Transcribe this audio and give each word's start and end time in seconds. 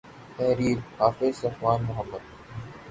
تحریر 0.37 0.77
:حافظ 0.97 1.35
صفوان 1.35 1.81
محمد 1.81 2.21